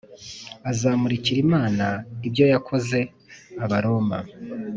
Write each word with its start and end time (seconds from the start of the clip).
azamurikira 0.69 1.39
Imana 1.45 1.85
ibyo 2.27 2.45
yakoze 2.53 2.99
Abaroma 3.63 4.17